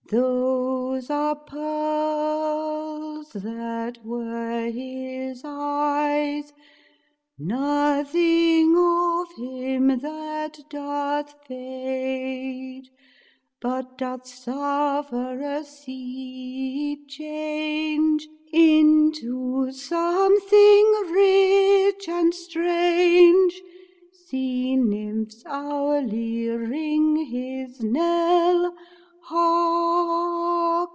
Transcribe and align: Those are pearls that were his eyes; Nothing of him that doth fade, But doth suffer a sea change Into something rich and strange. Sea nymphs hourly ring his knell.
Those 0.09 1.09
are 1.09 1.35
pearls 1.37 3.29
that 3.31 3.99
were 4.05 4.65
his 4.69 5.41
eyes; 5.45 6.51
Nothing 7.39 8.75
of 8.77 9.27
him 9.37 9.99
that 9.99 10.59
doth 10.69 11.33
fade, 11.47 12.89
But 13.61 13.97
doth 13.97 14.27
suffer 14.27 15.39
a 15.39 15.63
sea 15.63 17.05
change 17.07 18.27
Into 18.51 19.71
something 19.71 20.91
rich 21.09 22.09
and 22.09 22.33
strange. 22.35 23.61
Sea 24.27 24.75
nymphs 24.75 25.41
hourly 25.45 26.49
ring 26.49 27.15
his 27.27 27.79
knell. 27.81 28.75